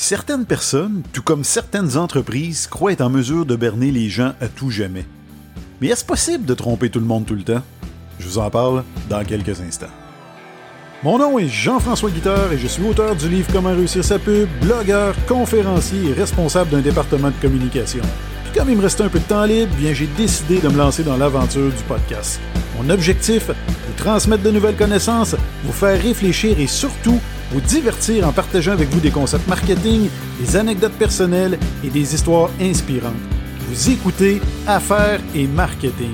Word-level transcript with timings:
Certaines 0.00 0.46
personnes, 0.46 1.02
tout 1.12 1.22
comme 1.22 1.42
certaines 1.42 1.96
entreprises, 1.96 2.68
croient 2.68 2.92
être 2.92 3.00
en 3.00 3.10
mesure 3.10 3.44
de 3.44 3.56
berner 3.56 3.90
les 3.90 4.08
gens 4.08 4.32
à 4.40 4.46
tout 4.46 4.70
jamais. 4.70 5.04
Mais 5.80 5.88
est-ce 5.88 6.04
possible 6.04 6.44
de 6.44 6.54
tromper 6.54 6.88
tout 6.88 7.00
le 7.00 7.04
monde 7.04 7.26
tout 7.26 7.34
le 7.34 7.42
temps? 7.42 7.62
Je 8.20 8.28
vous 8.28 8.38
en 8.38 8.48
parle 8.48 8.84
dans 9.10 9.24
quelques 9.24 9.60
instants. 9.60 9.90
Mon 11.02 11.18
nom 11.18 11.36
est 11.40 11.48
Jean-François 11.48 12.10
Guitard 12.10 12.52
et 12.52 12.58
je 12.58 12.68
suis 12.68 12.84
auteur 12.84 13.16
du 13.16 13.28
livre 13.28 13.48
Comment 13.52 13.72
réussir 13.72 14.04
sa 14.04 14.20
pub, 14.20 14.48
blogueur, 14.60 15.16
conférencier 15.26 16.10
et 16.10 16.12
responsable 16.12 16.70
d'un 16.70 16.80
département 16.80 17.30
de 17.30 17.42
communication. 17.42 18.02
Puis 18.44 18.52
comme 18.56 18.70
il 18.70 18.76
me 18.76 18.82
restait 18.82 19.02
un 19.02 19.08
peu 19.08 19.18
de 19.18 19.24
temps 19.24 19.46
libre, 19.46 19.74
bien 19.74 19.94
j'ai 19.94 20.08
décidé 20.16 20.60
de 20.60 20.68
me 20.68 20.78
lancer 20.78 21.02
dans 21.02 21.16
l'aventure 21.16 21.72
du 21.72 21.82
podcast. 21.88 22.38
Mon 22.80 22.88
objectif, 22.88 23.48
vous 23.48 23.94
transmettre 23.96 24.44
de 24.44 24.52
nouvelles 24.52 24.76
connaissances, 24.76 25.34
vous 25.64 25.72
faire 25.72 26.00
réfléchir 26.00 26.60
et 26.60 26.68
surtout 26.68 27.18
vous 27.50 27.60
divertir 27.60 28.26
en 28.26 28.32
partageant 28.32 28.72
avec 28.72 28.88
vous 28.88 29.00
des 29.00 29.10
concepts 29.10 29.48
marketing, 29.48 30.08
des 30.40 30.56
anecdotes 30.56 30.92
personnelles 30.92 31.58
et 31.84 31.88
des 31.88 32.14
histoires 32.14 32.50
inspirantes. 32.60 33.14
Vous 33.68 33.90
écoutez 33.90 34.40
Affaires 34.66 35.20
et 35.34 35.46
Marketing. 35.46 36.12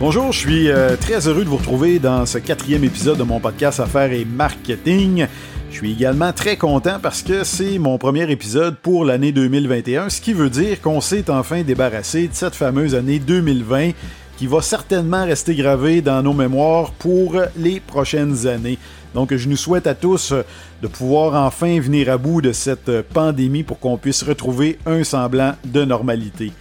Bonjour, 0.00 0.32
je 0.32 0.38
suis 0.38 0.70
euh, 0.70 0.96
très 0.96 1.28
heureux 1.28 1.44
de 1.44 1.48
vous 1.48 1.56
retrouver 1.56 1.98
dans 1.98 2.26
ce 2.26 2.38
quatrième 2.38 2.84
épisode 2.84 3.18
de 3.18 3.22
mon 3.22 3.38
podcast 3.38 3.78
Affaires 3.78 4.12
et 4.12 4.24
Marketing. 4.24 5.26
Je 5.70 5.76
suis 5.76 5.92
également 5.92 6.32
très 6.32 6.56
content 6.56 6.98
parce 7.00 7.22
que 7.22 7.42
c'est 7.42 7.78
mon 7.78 7.98
premier 7.98 8.30
épisode 8.30 8.76
pour 8.76 9.04
l'année 9.04 9.32
2021, 9.32 10.08
ce 10.08 10.20
qui 10.20 10.32
veut 10.32 10.50
dire 10.50 10.80
qu'on 10.80 11.00
s'est 11.00 11.30
enfin 11.30 11.62
débarrassé 11.62 12.28
de 12.28 12.34
cette 12.34 12.54
fameuse 12.54 12.94
année 12.94 13.18
2020 13.18 13.90
qui 14.36 14.46
va 14.46 14.62
certainement 14.62 15.24
rester 15.24 15.54
gravée 15.54 16.00
dans 16.00 16.22
nos 16.22 16.32
mémoires 16.32 16.92
pour 16.92 17.36
les 17.56 17.80
prochaines 17.80 18.46
années. 18.46 18.78
Donc, 19.14 19.34
je 19.34 19.48
nous 19.48 19.56
souhaite 19.56 19.86
à 19.86 19.94
tous 19.94 20.32
euh, 20.32 20.42
de 20.82 20.88
pouvoir 20.88 21.40
enfin 21.46 21.78
venir 21.78 22.10
à 22.10 22.18
bout 22.18 22.42
de 22.42 22.52
cette 22.52 22.88
euh, 22.88 23.02
pandémie 23.08 23.62
pour 23.62 23.78
qu'on 23.78 23.96
puisse 23.96 24.24
retrouver 24.24 24.78
un 24.86 25.04
semblant 25.04 25.54
de 25.64 25.84
normalité. 25.84 26.52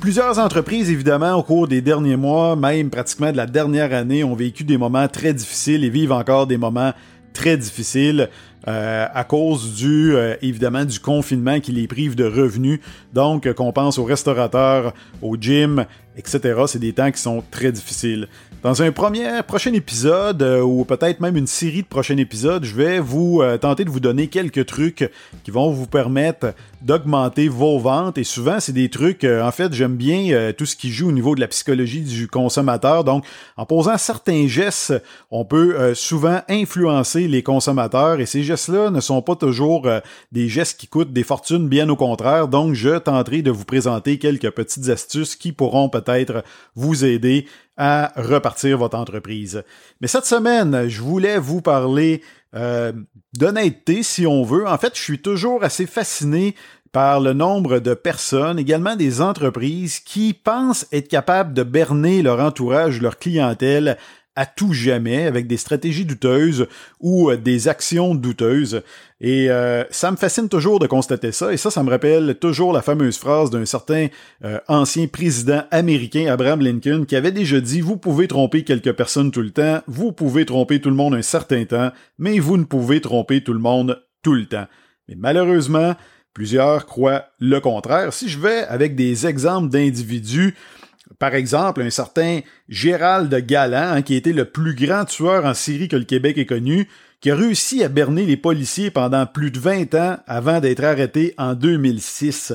Plusieurs 0.00 0.38
entreprises, 0.38 0.90
évidemment, 0.90 1.34
au 1.34 1.42
cours 1.42 1.68
des 1.68 1.82
derniers 1.82 2.16
mois, 2.16 2.56
même 2.56 2.88
pratiquement 2.88 3.30
de 3.30 3.36
la 3.36 3.46
dernière 3.46 3.92
année, 3.92 4.24
ont 4.24 4.34
vécu 4.34 4.64
des 4.64 4.78
moments 4.78 5.06
très 5.06 5.34
difficiles 5.34 5.84
et 5.84 5.90
vivent 5.90 6.12
encore 6.12 6.46
des 6.46 6.56
moments 6.56 6.92
très 7.34 7.56
difficiles. 7.58 8.30
Euh, 8.68 9.06
à 9.12 9.24
cause 9.24 9.74
du 9.74 10.14
évidemment 10.40 10.84
du 10.84 11.00
confinement 11.00 11.58
qui 11.58 11.72
les 11.72 11.88
prive 11.88 12.14
de 12.14 12.24
revenus. 12.24 12.78
Donc 13.12 13.52
qu'on 13.54 13.72
pense 13.72 13.98
aux 13.98 14.04
restaurateurs, 14.04 14.94
aux 15.20 15.36
gyms, 15.36 15.84
etc. 16.16 16.62
C'est 16.66 16.78
des 16.78 16.92
temps 16.92 17.10
qui 17.10 17.20
sont 17.20 17.42
très 17.50 17.72
difficiles. 17.72 18.28
Dans 18.62 18.80
un 18.80 18.92
premier, 18.92 19.42
prochain 19.44 19.72
épisode, 19.72 20.40
euh, 20.40 20.62
ou 20.62 20.84
peut-être 20.84 21.18
même 21.18 21.36
une 21.36 21.48
série 21.48 21.82
de 21.82 21.86
prochains 21.88 22.16
épisodes, 22.16 22.64
je 22.64 22.76
vais 22.76 23.00
vous 23.00 23.42
euh, 23.42 23.58
tenter 23.58 23.84
de 23.84 23.90
vous 23.90 23.98
donner 23.98 24.28
quelques 24.28 24.66
trucs 24.66 25.10
qui 25.42 25.50
vont 25.50 25.72
vous 25.72 25.86
permettre 25.86 26.54
d'augmenter 26.84 27.48
vos 27.48 27.78
ventes. 27.78 28.18
Et 28.18 28.24
souvent, 28.24 28.60
c'est 28.60 28.72
des 28.72 28.90
trucs, 28.90 29.24
euh, 29.24 29.42
en 29.42 29.52
fait, 29.52 29.72
j'aime 29.72 29.96
bien 29.96 30.52
tout 30.56 30.66
ce 30.66 30.76
qui 30.76 30.90
joue 30.90 31.08
au 31.08 31.12
niveau 31.12 31.34
de 31.34 31.40
la 31.40 31.48
psychologie 31.48 32.02
du 32.02 32.28
consommateur. 32.28 33.04
Donc, 33.04 33.24
en 33.56 33.66
posant 33.66 33.96
certains 33.98 34.46
gestes, 34.46 34.94
on 35.30 35.44
peut 35.44 35.94
souvent 35.94 36.40
influencer 36.48 37.28
les 37.28 37.42
consommateurs. 37.42 38.20
Et 38.20 38.26
ces 38.26 38.42
gestes-là 38.42 38.90
ne 38.90 39.00
sont 39.00 39.22
pas 39.22 39.36
toujours 39.36 39.88
des 40.32 40.48
gestes 40.48 40.78
qui 40.78 40.86
coûtent 40.86 41.12
des 41.12 41.22
fortunes, 41.22 41.68
bien 41.68 41.88
au 41.88 41.96
contraire. 41.96 42.48
Donc, 42.48 42.74
je 42.74 42.98
tenterai 42.98 43.42
de 43.42 43.50
vous 43.50 43.64
présenter 43.64 44.18
quelques 44.18 44.50
petites 44.50 44.88
astuces 44.88 45.36
qui 45.36 45.52
pourront 45.52 45.88
peut-être 45.88 46.44
vous 46.74 47.04
aider 47.04 47.46
à 47.76 48.12
repartir 48.16 48.78
votre 48.78 48.96
entreprise. 48.98 49.62
Mais 50.00 50.06
cette 50.06 50.26
semaine, 50.26 50.88
je 50.88 51.00
voulais 51.00 51.38
vous 51.38 51.62
parler 51.62 52.22
euh, 52.54 52.92
d'honnêteté, 53.34 54.02
si 54.02 54.26
on 54.26 54.42
veut. 54.42 54.66
En 54.66 54.78
fait, 54.78 54.96
je 54.96 55.02
suis 55.02 55.20
toujours 55.20 55.64
assez 55.64 55.86
fasciné 55.86 56.54
par 56.92 57.20
le 57.20 57.32
nombre 57.32 57.78
de 57.78 57.94
personnes, 57.94 58.58
également 58.58 58.96
des 58.96 59.22
entreprises, 59.22 59.98
qui 60.00 60.34
pensent 60.34 60.86
être 60.92 61.08
capables 61.08 61.54
de 61.54 61.62
berner 61.62 62.22
leur 62.22 62.40
entourage, 62.40 63.00
leur 63.00 63.18
clientèle 63.18 63.96
à 64.34 64.46
tout 64.46 64.72
jamais 64.72 65.26
avec 65.26 65.46
des 65.46 65.56
stratégies 65.56 66.04
douteuses 66.04 66.66
ou 67.00 67.30
euh, 67.30 67.36
des 67.36 67.68
actions 67.68 68.14
douteuses. 68.14 68.82
Et 69.20 69.50
euh, 69.50 69.84
ça 69.90 70.10
me 70.10 70.16
fascine 70.16 70.48
toujours 70.48 70.78
de 70.78 70.86
constater 70.86 71.32
ça. 71.32 71.52
Et 71.52 71.56
ça, 71.56 71.70
ça 71.70 71.82
me 71.82 71.90
rappelle 71.90 72.36
toujours 72.40 72.72
la 72.72 72.82
fameuse 72.82 73.18
phrase 73.18 73.50
d'un 73.50 73.66
certain 73.66 74.08
euh, 74.44 74.58
ancien 74.68 75.06
président 75.06 75.64
américain, 75.70 76.26
Abraham 76.32 76.60
Lincoln, 76.60 77.04
qui 77.04 77.14
avait 77.14 77.32
déjà 77.32 77.60
dit, 77.60 77.80
vous 77.80 77.96
pouvez 77.96 78.26
tromper 78.26 78.64
quelques 78.64 78.92
personnes 78.92 79.30
tout 79.30 79.42
le 79.42 79.50
temps, 79.50 79.80
vous 79.86 80.12
pouvez 80.12 80.46
tromper 80.46 80.80
tout 80.80 80.90
le 80.90 80.96
monde 80.96 81.14
un 81.14 81.22
certain 81.22 81.64
temps, 81.64 81.92
mais 82.18 82.38
vous 82.38 82.56
ne 82.56 82.64
pouvez 82.64 83.00
tromper 83.00 83.44
tout 83.44 83.52
le 83.52 83.60
monde 83.60 84.02
tout 84.22 84.34
le 84.34 84.46
temps. 84.46 84.66
Mais 85.08 85.14
malheureusement, 85.16 85.94
plusieurs 86.32 86.86
croient 86.86 87.26
le 87.38 87.60
contraire. 87.60 88.12
Si 88.12 88.28
je 88.28 88.38
vais 88.38 88.64
avec 88.64 88.96
des 88.96 89.26
exemples 89.26 89.68
d'individus, 89.68 90.54
par 91.18 91.34
exemple, 91.34 91.82
un 91.82 91.90
certain 91.90 92.40
Gérald 92.68 93.34
Galland, 93.46 93.96
hein, 93.96 94.02
qui 94.02 94.14
était 94.14 94.32
le 94.32 94.44
plus 94.44 94.74
grand 94.74 95.04
tueur 95.04 95.44
en 95.44 95.54
Syrie 95.54 95.88
que 95.88 95.96
le 95.96 96.04
Québec 96.04 96.38
ait 96.38 96.46
connu, 96.46 96.88
qui 97.20 97.30
a 97.30 97.36
réussi 97.36 97.84
à 97.84 97.88
berner 97.88 98.26
les 98.26 98.36
policiers 98.36 98.90
pendant 98.90 99.26
plus 99.26 99.50
de 99.50 99.58
20 99.58 99.94
ans 99.94 100.16
avant 100.26 100.60
d'être 100.60 100.82
arrêté 100.82 101.34
en 101.38 101.54
2006. 101.54 102.54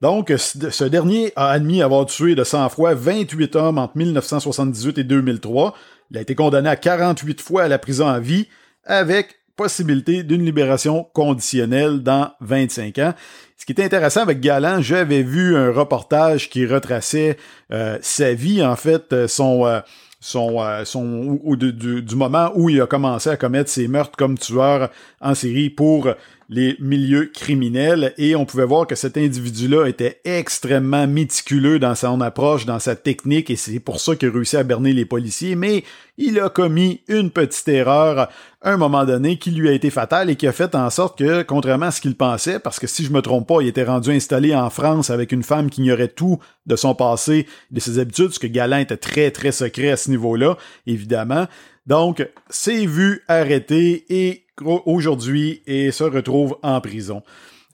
Donc, 0.00 0.32
ce 0.36 0.84
dernier 0.84 1.32
a 1.34 1.50
admis 1.50 1.82
avoir 1.82 2.06
tué 2.06 2.34
de 2.34 2.44
sang-froid 2.44 2.94
28 2.94 3.56
hommes 3.56 3.78
entre 3.78 3.96
1978 3.96 4.98
et 4.98 5.04
2003. 5.04 5.74
Il 6.10 6.18
a 6.18 6.20
été 6.20 6.34
condamné 6.34 6.68
à 6.68 6.76
48 6.76 7.40
fois 7.40 7.64
à 7.64 7.68
la 7.68 7.78
prison 7.78 8.06
à 8.06 8.20
vie, 8.20 8.48
avec 8.84 9.37
possibilité 9.58 10.22
d'une 10.22 10.44
libération 10.44 11.04
conditionnelle 11.12 11.98
dans 12.04 12.30
25 12.40 12.96
ans. 12.98 13.14
Ce 13.56 13.66
qui 13.66 13.72
est 13.72 13.84
intéressant 13.84 14.22
avec 14.22 14.40
Galant, 14.40 14.80
j'avais 14.80 15.24
vu 15.24 15.56
un 15.56 15.72
reportage 15.72 16.48
qui 16.48 16.64
retraçait 16.64 17.36
euh, 17.72 17.98
sa 18.00 18.32
vie, 18.32 18.64
en 18.64 18.76
fait, 18.76 19.12
euh, 19.12 19.28
son... 19.28 19.66
Euh, 19.66 19.80
son, 20.20 20.58
son 20.84 21.38
ou, 21.44 21.54
du, 21.54 22.16
moment 22.16 22.50
où 22.56 22.68
il 22.68 22.80
a 22.80 22.88
commencé 22.88 23.30
à 23.30 23.36
commettre 23.36 23.70
ses 23.70 23.86
meurtres 23.86 24.16
comme 24.16 24.36
tueur 24.36 24.90
en 25.20 25.36
série 25.36 25.70
pour 25.70 26.08
les 26.48 26.76
milieux 26.80 27.26
criminels 27.26 28.14
et 28.16 28.34
on 28.34 28.46
pouvait 28.46 28.64
voir 28.64 28.86
que 28.86 28.94
cet 28.94 29.18
individu-là 29.18 29.86
était 29.86 30.20
extrêmement 30.24 31.06
méticuleux 31.06 31.78
dans 31.78 31.94
son 31.94 32.20
approche, 32.20 32.64
dans 32.64 32.78
sa 32.78 32.96
technique 32.96 33.50
et 33.50 33.56
c'est 33.56 33.80
pour 33.80 34.00
ça 34.00 34.16
qu'il 34.16 34.28
a 34.28 34.32
réussi 34.32 34.56
à 34.56 34.62
berner 34.62 34.92
les 34.92 35.04
policiers, 35.04 35.56
mais 35.56 35.84
il 36.16 36.40
a 36.40 36.48
commis 36.48 37.02
une 37.06 37.30
petite 37.30 37.68
erreur 37.68 38.28
un 38.62 38.76
moment 38.76 39.04
donné 39.04 39.38
qui 39.38 39.50
lui 39.50 39.68
a 39.68 39.72
été 39.72 39.90
fatale 39.90 40.30
et 40.30 40.36
qui 40.36 40.46
a 40.46 40.52
fait 40.52 40.74
en 40.74 40.90
sorte 40.90 41.18
que, 41.18 41.42
contrairement 41.42 41.86
à 41.86 41.90
ce 41.90 42.00
qu'il 42.00 42.16
pensait, 42.16 42.58
parce 42.58 42.78
que 42.78 42.86
si 42.86 43.04
je 43.04 43.12
me 43.12 43.22
trompe 43.22 43.46
pas, 43.46 43.60
il 43.60 43.68
était 43.68 43.84
rendu 43.84 44.10
installé 44.10 44.54
en 44.54 44.68
France 44.70 45.10
avec 45.10 45.32
une 45.32 45.42
femme 45.44 45.70
qui 45.70 45.82
ignorait 45.82 46.08
tout 46.08 46.38
de 46.66 46.76
son 46.76 46.94
passé, 46.94 47.46
de 47.70 47.80
ses 47.80 47.98
habitudes, 47.98 48.30
ce 48.30 48.38
que 48.38 48.46
Galant 48.46 48.78
était 48.78 48.96
très 48.96 49.30
très 49.30 49.52
secret 49.52 49.90
à 49.90 49.96
ce 49.96 50.10
niveau-là, 50.10 50.56
évidemment. 50.86 51.46
Donc, 51.86 52.28
c'est 52.50 52.84
vu 52.84 53.22
arrêté 53.28 54.04
et 54.10 54.44
aujourd'hui 54.64 55.62
et 55.66 55.92
se 55.92 56.04
retrouve 56.04 56.58
en 56.62 56.80
prison. 56.80 57.22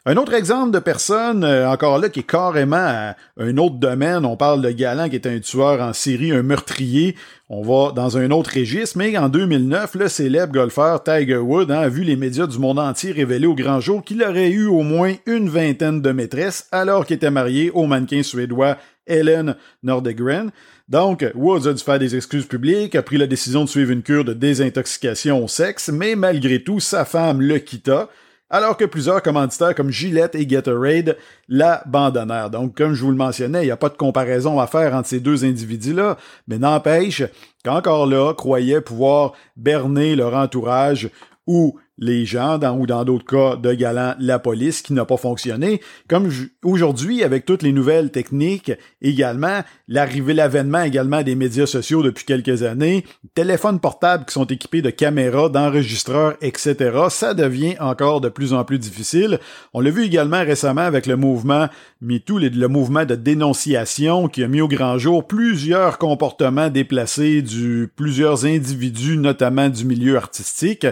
Un 0.07 0.19
autre 0.19 0.35
exemple 0.35 0.71
de 0.71 0.81
personne, 0.81 1.45
euh, 1.45 1.67
encore 1.67 1.99
là, 1.99 2.11
qui 2.11 2.21
est 2.21 2.25
carrément 2.25 3.15
un 3.39 3.57
autre 3.57 3.77
domaine, 3.77 4.27
on 4.27 4.37
parle 4.37 4.61
de 4.61 4.71
Galant 4.71 5.09
qui 5.09 5.17
est 5.17 5.27
un 5.27 5.39
tueur 5.39 5.81
en 5.81 5.95
série, 5.95 6.31
un 6.31 6.43
meurtrier, 6.43 7.17
on 7.49 7.63
va 7.63 7.91
dans 7.91 8.19
un 8.19 8.31
autre 8.31 8.51
registre, 8.55 8.99
mais 8.99 9.17
en 9.17 9.31
2009, 9.31 9.95
le 9.95 10.09
célèbre 10.09 10.53
golfeur 10.53 11.03
Tiger 11.03 11.39
Woods 11.39 11.71
hein, 11.71 11.79
a 11.79 11.89
vu 11.89 12.03
les 12.03 12.17
médias 12.17 12.47
du 12.47 12.59
monde 12.59 12.81
entier 12.81 13.13
révéler 13.13 13.47
au 13.47 13.55
grand 13.55 13.81
jour 13.81 14.05
qu'il 14.05 14.23
aurait 14.23 14.51
eu 14.51 14.67
au 14.67 14.83
moins 14.83 15.15
une 15.25 15.49
vingtaine 15.49 16.03
de 16.03 16.13
maîtresses 16.13 16.69
alors 16.71 17.07
qu'il 17.07 17.17
était 17.17 17.31
marié 17.31 17.71
au 17.71 17.87
mannequin 17.87 18.23
suédois 18.23 18.77
Ellen 19.07 19.57
Nordegren. 19.83 20.51
Donc, 20.87 21.25
Woods 21.35 21.67
a 21.67 21.73
dû 21.73 21.83
faire 21.83 21.99
des 21.99 22.15
excuses 22.15 22.45
publiques, 22.45 22.95
a 22.95 23.03
pris 23.03 23.17
la 23.17 23.27
décision 23.27 23.65
de 23.65 23.71
suivre 23.71 23.91
une 23.91 24.03
cure 24.03 24.27
de 24.27 24.35
désintoxication 24.35 25.43
au 25.43 25.49
sexe, 25.49 25.89
mais 25.89 26.15
malgré 26.15 26.63
tout, 26.63 26.79
sa 26.79 27.07
femme 27.07 27.41
le 27.41 27.59
quitta, 27.59 28.11
alors 28.55 28.77
que 28.77 28.85
plusieurs 28.85 29.21
commanditaires 29.21 29.75
comme 29.75 29.91
Gillette 29.91 30.37
et 30.37 30.47
Gatorade 30.47 31.17
l'abandonnèrent. 31.49 32.51
Donc, 32.51 32.77
comme 32.77 32.95
je 32.95 33.03
vous 33.03 33.11
le 33.11 33.17
mentionnais, 33.17 33.63
il 33.63 33.65
n'y 33.65 33.73
a 33.73 33.77
pas 33.77 33.89
de 33.89 33.97
comparaison 33.97 34.61
à 34.61 34.69
faire 34.69 34.95
entre 34.95 35.09
ces 35.09 35.19
deux 35.19 35.45
individus-là, 35.45 36.17
mais 36.47 36.59
n'empêche 36.59 37.25
qu'encore 37.65 38.07
là, 38.07 38.33
croyaient 38.33 38.81
pouvoir 38.81 39.33
berner 39.57 40.15
leur 40.15 40.35
entourage 40.35 41.11
ou 41.49 41.81
les 41.99 42.25
gens, 42.27 42.59
dans, 42.59 42.77
ou 42.77 42.87
dans 42.87 43.05
d'autres 43.05 43.25
cas 43.25 43.57
de 43.57 43.73
galant, 43.73 44.15
la 44.19 44.39
police, 44.39 44.83
qui 44.83 44.93
n'a 44.93 45.05
pas 45.05 45.17
fonctionné. 45.17 45.81
Comme 46.09 46.31
aujourd'hui, 46.65 47.23
avec 47.23 47.47
toutes 47.47 47.63
les 47.63 47.73
nouvelles 47.73 48.11
techniques, 48.11 48.73
également, 49.01 49.61
l'arrivée, 49.87 50.35
l'avènement 50.35 50.83
également 50.83 51.23
des 51.23 51.37
médias 51.37 51.67
sociaux 51.67 52.03
depuis 52.03 52.25
quelques 52.25 52.63
années, 52.63 53.05
téléphones 53.35 53.81
portables 53.81 54.25
qui 54.25 54.33
sont 54.33 54.47
équipés 54.47 54.83
de 54.83 54.91
caméras, 54.91 55.49
d'enregistreurs, 55.49 56.35
etc., 56.41 56.75
ça 57.11 57.35
devient 57.35 57.77
encore 57.79 58.21
de 58.21 58.29
plus 58.29 58.53
en 58.53 58.65
plus 58.65 58.79
difficile. 58.79 59.39
On 59.73 59.81
l'a 59.81 59.91
vu 59.91 60.05
également 60.05 60.41
récemment 60.45 60.81
avec 60.81 61.07
le 61.07 61.17
mouvement 61.17 61.69
MeToo, 62.01 62.39
le 62.39 62.67
mouvement 62.69 63.05
de 63.05 63.15
dénonciation 63.15 64.29
qui 64.29 64.43
a 64.43 64.49
mis 64.49 64.61
au 64.61 64.69
grand 64.69 64.99
jour 64.99 65.27
plusieurs 65.27 65.99
comportements 65.99 66.71
déplacés 66.71 67.43
du 67.43 67.89
plusieurs 67.95 68.45
individus, 68.45 69.17
notamment 69.17 69.69
du 69.69 69.85
milieu 69.85 70.17
artistique 70.17 70.87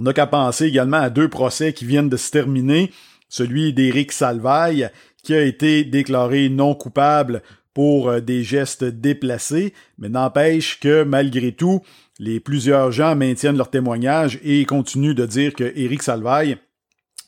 On 0.00 0.04
n'a 0.04 0.14
qu'à 0.14 0.26
penser 0.26 0.64
également 0.64 0.96
à 0.96 1.10
deux 1.10 1.28
procès 1.28 1.74
qui 1.74 1.84
viennent 1.84 2.08
de 2.08 2.16
se 2.16 2.30
terminer. 2.30 2.90
Celui 3.28 3.74
d'Éric 3.74 4.12
Salvaille, 4.12 4.88
qui 5.22 5.34
a 5.34 5.42
été 5.42 5.84
déclaré 5.84 6.48
non 6.48 6.74
coupable 6.74 7.42
pour 7.74 8.08
euh, 8.08 8.20
des 8.20 8.42
gestes 8.42 8.82
déplacés, 8.82 9.74
mais 9.98 10.08
n'empêche 10.08 10.80
que 10.80 11.02
malgré 11.02 11.52
tout, 11.52 11.82
les 12.18 12.40
plusieurs 12.40 12.92
gens 12.92 13.14
maintiennent 13.14 13.58
leur 13.58 13.68
témoignage 13.68 14.40
et 14.42 14.64
continuent 14.64 15.14
de 15.14 15.26
dire 15.26 15.52
que 15.52 15.70
Éric 15.76 16.02
Salvaille 16.02 16.56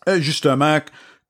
a 0.07 0.19
justement 0.19 0.79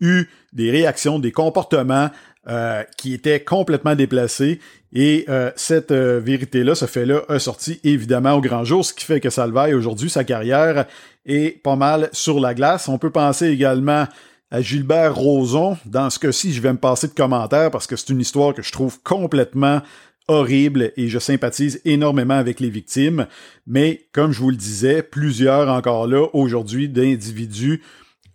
eu 0.00 0.26
des 0.52 0.70
réactions, 0.70 1.18
des 1.18 1.32
comportements 1.32 2.10
euh, 2.48 2.82
qui 2.96 3.14
étaient 3.14 3.40
complètement 3.40 3.94
déplacés. 3.94 4.60
Et 4.92 5.24
euh, 5.28 5.50
cette 5.56 5.92
vérité-là, 5.92 6.74
ce 6.74 6.86
fait-là, 6.86 7.22
a 7.28 7.38
sorti 7.38 7.80
évidemment 7.84 8.34
au 8.34 8.40
grand 8.40 8.64
jour, 8.64 8.84
ce 8.84 8.92
qui 8.92 9.04
fait 9.04 9.20
que 9.20 9.30
Salvaille, 9.30 9.74
aujourd'hui, 9.74 10.10
sa 10.10 10.24
carrière 10.24 10.86
est 11.24 11.62
pas 11.62 11.76
mal 11.76 12.08
sur 12.12 12.40
la 12.40 12.54
glace. 12.54 12.88
On 12.88 12.98
peut 12.98 13.10
penser 13.10 13.46
également 13.46 14.06
à 14.50 14.60
Gilbert 14.60 15.14
Rozon. 15.14 15.78
Dans 15.86 16.10
ce 16.10 16.18
cas-ci, 16.18 16.52
je 16.52 16.60
vais 16.60 16.72
me 16.72 16.78
passer 16.78 17.08
de 17.08 17.14
commentaires 17.14 17.70
parce 17.70 17.86
que 17.86 17.96
c'est 17.96 18.10
une 18.10 18.20
histoire 18.20 18.54
que 18.54 18.62
je 18.62 18.70
trouve 18.70 19.00
complètement 19.02 19.80
horrible 20.28 20.92
et 20.96 21.08
je 21.08 21.18
sympathise 21.18 21.80
énormément 21.84 22.34
avec 22.34 22.60
les 22.60 22.70
victimes. 22.70 23.26
Mais 23.66 24.06
comme 24.12 24.32
je 24.32 24.40
vous 24.40 24.50
le 24.50 24.56
disais, 24.56 25.02
plusieurs 25.02 25.68
encore 25.68 26.06
là 26.06 26.26
aujourd'hui 26.34 26.88
d'individus 26.88 27.82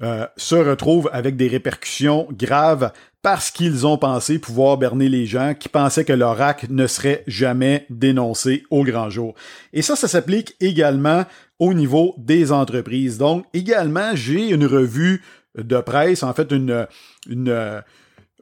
euh, 0.04 0.28
se 0.38 0.56
retrouvent 0.56 1.10
avec 1.12 1.36
des 1.36 1.48
répercussions 1.48 2.28
graves 2.32 2.92
parce 3.24 3.50
qu'ils 3.52 3.88
ont 3.88 3.98
pensé 3.98 4.40
pouvoir 4.40 4.78
berner 4.78 5.10
les 5.10 5.26
gens 5.26 5.54
qui 5.54 5.70
pensaient 5.70 6.06
que 6.06 6.14
leur 6.14 6.42
acte 6.42 6.70
ne 6.70 6.88
serait 6.88 7.24
jamais 7.28 7.86
dénoncé 7.90 8.64
au 8.70 8.84
grand 8.84 9.10
jour. 9.10 9.34
Et 9.74 9.82
ça, 9.82 9.96
ça 9.96 10.08
s'applique 10.08 10.56
également 10.60 11.26
au 11.60 11.74
niveau 11.74 12.14
des 12.18 12.52
entreprises. 12.52 13.18
Donc, 13.18 13.46
également, 13.54 14.12
j'ai 14.14 14.50
une 14.50 14.66
revue 14.66 15.24
de 15.58 15.80
presse, 15.82 16.24
en 16.24 16.34
fait 16.34 16.52
une, 16.52 16.88
une, 17.28 17.82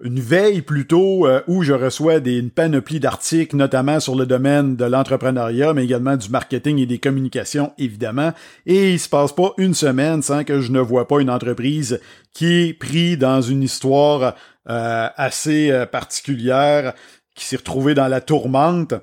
une 0.01 0.19
veille 0.19 0.61
plutôt 0.61 1.25
euh, 1.25 1.41
où 1.47 1.63
je 1.63 1.71
reçois 1.71 2.19
des, 2.19 2.37
une 2.37 2.49
panoplie 2.49 2.99
d'articles, 2.99 3.55
notamment 3.55 3.99
sur 3.99 4.15
le 4.15 4.25
domaine 4.25 4.75
de 4.75 4.85
l'entrepreneuriat, 4.85 5.73
mais 5.73 5.85
également 5.85 6.17
du 6.17 6.29
marketing 6.29 6.79
et 6.79 6.85
des 6.85 6.97
communications, 6.97 7.71
évidemment. 7.77 8.33
Et 8.65 8.91
il 8.91 8.99
se 8.99 9.07
passe 9.07 9.33
pas 9.33 9.53
une 9.57 9.73
semaine 9.73 10.21
sans 10.21 10.43
que 10.43 10.59
je 10.59 10.71
ne 10.71 10.79
vois 10.81 11.07
pas 11.07 11.21
une 11.21 11.29
entreprise 11.29 11.99
qui 12.33 12.45
est 12.45 12.73
prise 12.73 13.17
dans 13.17 13.41
une 13.41 13.63
histoire 13.63 14.35
euh, 14.67 15.07
assez 15.15 15.71
euh, 15.71 15.85
particulière, 15.85 16.93
qui 17.35 17.45
s'est 17.45 17.57
retrouvée 17.57 17.93
dans 17.93 18.07
la 18.07 18.19
tourmente. 18.19 18.95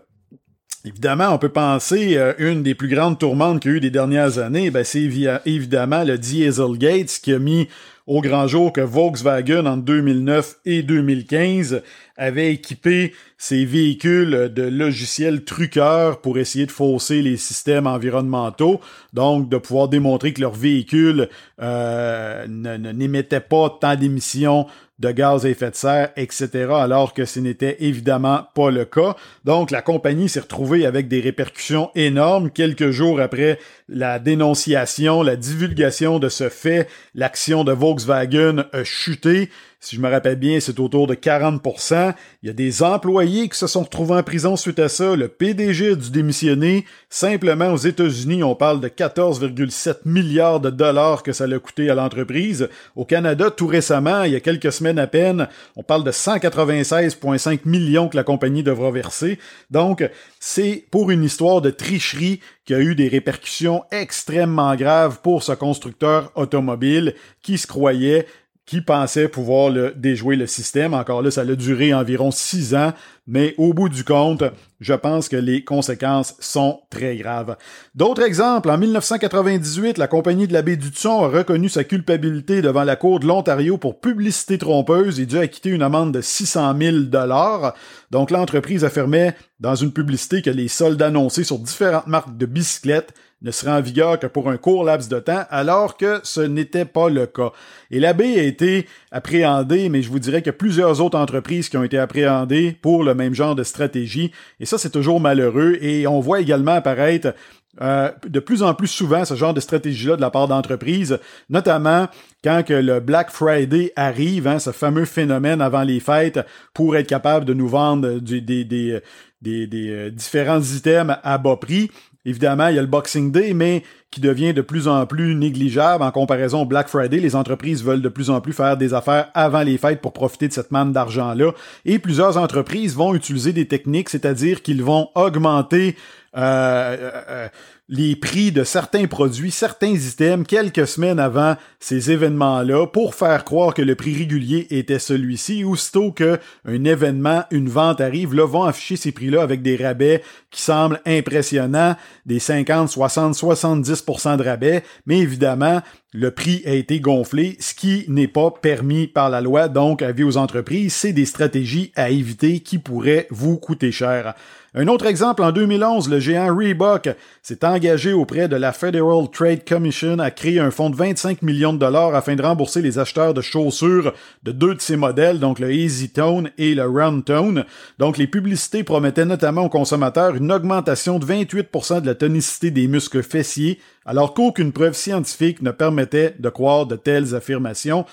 Évidemment, 0.84 1.28
on 1.28 1.38
peut 1.38 1.48
penser 1.48 2.16
euh, 2.16 2.34
une 2.38 2.64
des 2.64 2.74
plus 2.74 2.88
grandes 2.88 3.18
tourmentes 3.18 3.62
qu'il 3.62 3.70
y 3.70 3.74
a 3.74 3.76
eu 3.76 3.80
des 3.80 3.90
dernières 3.90 4.38
années, 4.38 4.70
ben, 4.72 4.82
c'est 4.82 5.08
évidemment 5.46 6.02
le 6.02 6.18
Dieselgate 6.18 7.20
qui 7.22 7.32
a 7.32 7.38
mis 7.38 7.68
au 8.06 8.20
grand 8.20 8.46
jour 8.46 8.72
que 8.72 8.80
Volkswagen 8.80 9.66
en 9.66 9.76
2009 9.76 10.56
et 10.64 10.82
2015 10.82 11.82
avait 12.16 12.52
équipé 12.52 13.14
ses 13.38 13.64
véhicules 13.64 14.50
de 14.54 14.62
logiciels 14.62 15.44
truqueurs 15.44 16.20
pour 16.20 16.38
essayer 16.38 16.66
de 16.66 16.70
fausser 16.70 17.22
les 17.22 17.36
systèmes 17.36 17.86
environnementaux, 17.86 18.80
donc 19.12 19.48
de 19.48 19.56
pouvoir 19.56 19.88
démontrer 19.88 20.32
que 20.32 20.40
leurs 20.40 20.54
véhicules 20.54 21.28
euh, 21.60 22.46
n'émettaient 22.46 23.40
pas 23.40 23.70
tant 23.80 23.96
d'émissions 23.96 24.66
de 25.02 25.10
gaz 25.10 25.44
à 25.44 25.48
effet 25.50 25.70
de 25.70 25.74
serre, 25.74 26.10
etc., 26.16 26.68
alors 26.72 27.12
que 27.12 27.24
ce 27.24 27.40
n'était 27.40 27.76
évidemment 27.80 28.46
pas 28.54 28.70
le 28.70 28.84
cas. 28.84 29.16
Donc, 29.44 29.72
la 29.72 29.82
compagnie 29.82 30.28
s'est 30.28 30.40
retrouvée 30.40 30.86
avec 30.86 31.08
des 31.08 31.20
répercussions 31.20 31.90
énormes. 31.96 32.50
Quelques 32.50 32.90
jours 32.90 33.20
après 33.20 33.58
la 33.88 34.20
dénonciation, 34.20 35.22
la 35.22 35.34
divulgation 35.34 36.20
de 36.20 36.28
ce 36.28 36.48
fait, 36.48 36.88
l'action 37.16 37.64
de 37.64 37.72
Volkswagen 37.72 38.64
a 38.72 38.84
chuté. 38.84 39.50
Si 39.84 39.96
je 39.96 40.00
me 40.00 40.08
rappelle 40.08 40.36
bien, 40.36 40.60
c'est 40.60 40.78
autour 40.78 41.08
de 41.08 41.16
40%. 41.16 42.14
Il 42.44 42.46
y 42.46 42.50
a 42.50 42.52
des 42.52 42.84
employés 42.84 43.48
qui 43.48 43.58
se 43.58 43.66
sont 43.66 43.82
retrouvés 43.82 44.14
en 44.14 44.22
prison 44.22 44.54
suite 44.54 44.78
à 44.78 44.88
ça. 44.88 45.16
Le 45.16 45.26
PDG 45.26 45.90
a 45.90 45.94
dû 45.96 46.12
démissionner. 46.12 46.84
Simplement 47.10 47.72
aux 47.72 47.78
États-Unis, 47.78 48.44
on 48.44 48.54
parle 48.54 48.80
de 48.80 48.86
14,7 48.86 50.02
milliards 50.04 50.60
de 50.60 50.70
dollars 50.70 51.24
que 51.24 51.32
ça 51.32 51.48
l'a 51.48 51.58
coûté 51.58 51.90
à 51.90 51.96
l'entreprise. 51.96 52.68
Au 52.94 53.04
Canada, 53.04 53.50
tout 53.50 53.66
récemment, 53.66 54.22
il 54.22 54.34
y 54.34 54.36
a 54.36 54.40
quelques 54.40 54.70
semaines 54.70 55.00
à 55.00 55.08
peine, 55.08 55.48
on 55.74 55.82
parle 55.82 56.04
de 56.04 56.12
196,5 56.12 57.62
millions 57.64 58.08
que 58.08 58.16
la 58.16 58.22
compagnie 58.22 58.62
devra 58.62 58.92
verser. 58.92 59.40
Donc, 59.72 60.08
c'est 60.38 60.84
pour 60.92 61.10
une 61.10 61.24
histoire 61.24 61.60
de 61.60 61.70
tricherie 61.70 62.38
qui 62.64 62.74
a 62.74 62.78
eu 62.78 62.94
des 62.94 63.08
répercussions 63.08 63.82
extrêmement 63.90 64.76
graves 64.76 65.18
pour 65.22 65.42
ce 65.42 65.52
constructeur 65.52 66.30
automobile 66.36 67.14
qui 67.42 67.58
se 67.58 67.66
croyait 67.66 68.26
qui 68.72 68.80
pensait 68.80 69.28
pouvoir 69.28 69.68
le, 69.68 69.92
déjouer 69.94 70.34
le 70.34 70.46
système. 70.46 70.94
Encore 70.94 71.20
là, 71.20 71.30
ça 71.30 71.42
a 71.42 71.44
duré 71.44 71.92
environ 71.92 72.30
six 72.30 72.74
ans, 72.74 72.94
mais 73.26 73.54
au 73.56 73.72
bout 73.72 73.88
du 73.88 74.04
compte, 74.04 74.42
je 74.80 74.94
pense 74.94 75.28
que 75.28 75.36
les 75.36 75.62
conséquences 75.64 76.34
sont 76.40 76.80
très 76.90 77.16
graves. 77.16 77.56
D'autres 77.94 78.22
exemples, 78.22 78.70
en 78.70 78.78
1998, 78.78 79.96
la 79.96 80.08
compagnie 80.08 80.48
de 80.48 80.52
la 80.52 80.62
baie 80.62 80.76
du 80.76 80.88
Tson 80.88 81.24
a 81.24 81.28
reconnu 81.28 81.68
sa 81.68 81.84
culpabilité 81.84 82.62
devant 82.62 82.82
la 82.82 82.96
Cour 82.96 83.20
de 83.20 83.26
l'Ontario 83.26 83.78
pour 83.78 84.00
publicité 84.00 84.58
trompeuse 84.58 85.20
et 85.20 85.26
dû 85.26 85.38
acquitter 85.38 85.70
une 85.70 85.82
amende 85.82 86.12
de 86.12 86.20
600 86.20 86.74
000 86.76 86.96
dollars. 87.02 87.74
Donc 88.10 88.30
l'entreprise 88.30 88.84
affirmait 88.84 89.36
dans 89.60 89.76
une 89.76 89.92
publicité 89.92 90.42
que 90.42 90.50
les 90.50 90.68
soldes 90.68 91.00
annoncés 91.00 91.44
sur 91.44 91.58
différentes 91.58 92.08
marques 92.08 92.36
de 92.36 92.46
bicyclettes 92.46 93.14
ne 93.42 93.50
serait 93.50 93.72
en 93.72 93.80
vigueur 93.80 94.18
que 94.18 94.26
pour 94.26 94.48
un 94.48 94.56
court 94.56 94.84
laps 94.84 95.08
de 95.08 95.18
temps, 95.18 95.44
alors 95.50 95.96
que 95.96 96.20
ce 96.22 96.40
n'était 96.40 96.84
pas 96.84 97.08
le 97.08 97.26
cas. 97.26 97.52
Et 97.90 97.98
la 97.98 98.12
baie 98.12 98.38
a 98.38 98.42
été 98.44 98.86
appréhendée, 99.10 99.88
mais 99.88 100.02
je 100.02 100.10
vous 100.10 100.20
dirais 100.20 100.42
a 100.46 100.52
plusieurs 100.52 101.00
autres 101.00 101.18
entreprises 101.18 101.68
qui 101.68 101.76
ont 101.76 101.82
été 101.82 101.98
appréhendées 101.98 102.76
pour 102.80 103.02
le 103.04 103.11
même 103.14 103.34
genre 103.34 103.54
de 103.54 103.62
stratégie, 103.62 104.32
et 104.60 104.66
ça 104.66 104.78
c'est 104.78 104.90
toujours 104.90 105.20
malheureux, 105.20 105.78
et 105.80 106.06
on 106.06 106.20
voit 106.20 106.40
également 106.40 106.72
apparaître 106.72 107.34
euh, 107.80 108.10
de 108.26 108.38
plus 108.38 108.62
en 108.62 108.74
plus 108.74 108.88
souvent 108.88 109.24
ce 109.24 109.34
genre 109.34 109.54
de 109.54 109.60
stratégie-là 109.60 110.16
de 110.16 110.20
la 110.20 110.28
part 110.28 110.46
d'entreprises, 110.46 111.18
notamment 111.48 112.06
quand 112.44 112.62
que 112.66 112.74
le 112.74 113.00
Black 113.00 113.30
Friday 113.30 113.92
arrive, 113.96 114.46
hein, 114.46 114.58
ce 114.58 114.72
fameux 114.72 115.06
phénomène 115.06 115.62
avant 115.62 115.82
les 115.82 115.98
fêtes, 115.98 116.40
pour 116.74 116.96
être 116.96 117.06
capable 117.06 117.46
de 117.46 117.54
nous 117.54 117.68
vendre 117.68 118.18
des, 118.18 118.42
des, 118.42 118.64
des, 118.64 119.00
des, 119.40 119.90
euh, 119.90 120.10
différents 120.10 120.60
items 120.60 121.16
à 121.22 121.38
bas 121.38 121.56
prix. 121.56 121.90
Évidemment, 122.24 122.68
il 122.68 122.76
y 122.76 122.78
a 122.78 122.82
le 122.82 122.88
Boxing 122.88 123.32
Day, 123.32 123.52
mais 123.52 123.82
qui 124.12 124.20
devient 124.20 124.54
de 124.54 124.60
plus 124.60 124.86
en 124.86 125.06
plus 125.06 125.34
négligeable 125.34 126.04
en 126.04 126.10
comparaison 126.10 126.62
au 126.62 126.66
Black 126.66 126.88
Friday. 126.88 127.18
Les 127.18 127.34
entreprises 127.34 127.82
veulent 127.82 128.02
de 128.02 128.08
plus 128.08 128.30
en 128.30 128.40
plus 128.40 128.52
faire 128.52 128.76
des 128.76 128.94
affaires 128.94 129.30
avant 129.34 129.62
les 129.62 129.78
fêtes 129.78 130.00
pour 130.00 130.12
profiter 130.12 130.46
de 130.46 130.52
cette 130.52 130.70
manne 130.70 130.92
d'argent-là. 130.92 131.52
Et 131.84 131.98
plusieurs 131.98 132.36
entreprises 132.36 132.94
vont 132.94 133.14
utiliser 133.14 133.52
des 133.52 133.66
techniques, 133.66 134.08
c'est-à-dire 134.08 134.62
qu'ils 134.62 134.84
vont 134.84 135.08
augmenter 135.14 135.96
euh, 136.36 136.96
euh, 137.00 137.10
euh 137.28 137.48
les 137.92 138.16
prix 138.16 138.52
de 138.52 138.64
certains 138.64 139.06
produits, 139.06 139.50
certains 139.50 139.92
items 139.92 140.46
quelques 140.46 140.86
semaines 140.86 141.20
avant 141.20 141.56
ces 141.78 142.10
événements-là 142.10 142.86
pour 142.86 143.14
faire 143.14 143.44
croire 143.44 143.74
que 143.74 143.82
le 143.82 143.94
prix 143.94 144.16
régulier 144.16 144.66
était 144.70 144.98
celui-ci. 144.98 145.62
Aussitôt 145.62 146.10
qu'un 146.10 146.38
événement, 146.64 147.44
une 147.50 147.68
vente 147.68 148.00
arrive, 148.00 148.34
là, 148.34 148.46
vont 148.46 148.64
afficher 148.64 148.96
ces 148.96 149.12
prix-là 149.12 149.42
avec 149.42 149.60
des 149.60 149.76
rabais 149.76 150.22
qui 150.50 150.62
semblent 150.62 151.02
impressionnants, 151.04 151.94
des 152.24 152.38
50, 152.38 152.88
60, 152.88 153.34
70% 153.34 154.38
de 154.38 154.42
rabais, 154.42 154.84
mais 155.04 155.18
évidemment, 155.18 155.82
le 156.14 156.30
prix 156.30 156.62
a 156.66 156.74
été 156.74 157.00
gonflé, 157.00 157.56
ce 157.58 157.74
qui 157.74 158.04
n'est 158.08 158.28
pas 158.28 158.50
permis 158.50 159.06
par 159.06 159.30
la 159.30 159.40
loi, 159.40 159.68
donc 159.68 160.02
avis 160.02 160.24
aux 160.24 160.36
entreprises, 160.36 160.92
c'est 160.92 161.14
des 161.14 161.24
stratégies 161.24 161.90
à 161.96 162.10
éviter 162.10 162.60
qui 162.60 162.78
pourraient 162.78 163.26
vous 163.30 163.56
coûter 163.56 163.92
cher. 163.92 164.34
Un 164.74 164.88
autre 164.88 165.04
exemple, 165.04 165.42
en 165.42 165.52
2011, 165.52 166.08
le 166.08 166.18
géant 166.18 166.56
Reebok 166.56 167.10
s'est 167.42 167.62
engagé 167.62 168.14
auprès 168.14 168.48
de 168.48 168.56
la 168.56 168.72
Federal 168.72 169.28
Trade 169.30 169.68
Commission 169.68 170.18
à 170.18 170.30
créer 170.30 170.60
un 170.60 170.70
fonds 170.70 170.88
de 170.88 170.96
25 170.96 171.42
millions 171.42 171.74
de 171.74 171.78
dollars 171.78 172.14
afin 172.14 172.36
de 172.36 172.42
rembourser 172.42 172.80
les 172.80 172.98
acheteurs 172.98 173.34
de 173.34 173.42
chaussures 173.42 174.14
de 174.44 174.50
deux 174.50 174.74
de 174.74 174.80
ses 174.80 174.96
modèles, 174.96 175.40
donc 175.40 175.58
le 175.58 175.70
Easy 175.74 176.08
Tone 176.08 176.50
et 176.56 176.74
le 176.74 176.86
Round 176.86 177.22
Tone. 177.22 177.66
Donc 177.98 178.16
les 178.16 178.26
publicités 178.26 178.82
promettaient 178.82 179.26
notamment 179.26 179.64
aux 179.64 179.68
consommateurs 179.68 180.36
une 180.36 180.50
augmentation 180.50 181.18
de 181.18 181.26
28% 181.26 182.00
de 182.00 182.06
la 182.06 182.14
tonicité 182.14 182.70
des 182.70 182.88
muscles 182.88 183.22
fessiers, 183.22 183.78
alors 184.06 184.32
qu'aucune 184.32 184.72
preuve 184.72 184.94
scientifique 184.94 185.60
ne 185.60 185.70
de 186.04 186.48
croire 186.48 186.86
de 186.86 186.96
telles 186.96 187.34
affirmations. 187.34 188.04